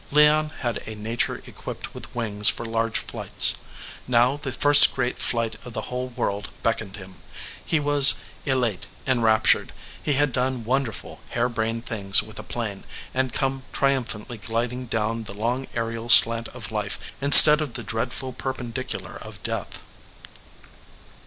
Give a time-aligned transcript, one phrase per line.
[0.09, 3.57] Leon had a nature equipped with wings for large flights.
[4.07, 7.17] Now the first great flight of the whole world beck oned him.
[7.63, 9.71] He was elate, enraptured.
[10.01, 12.83] He had done wonderful, harebrained things with a plane,
[13.13, 18.33] and come triumphantly gliding down the long aerial slant of life instead of the dreadful
[18.33, 19.83] perpen dicular of death.